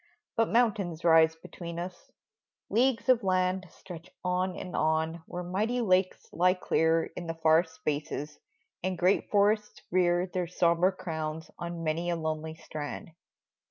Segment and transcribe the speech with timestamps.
[0.35, 2.09] But mountains rise between us;
[2.71, 7.63] leagues of land Stretch on and on where mighty lakes lie clear In the far
[7.63, 8.39] spaces,
[8.81, 13.11] and great forests rear Their sombre crowns on many a lonely strand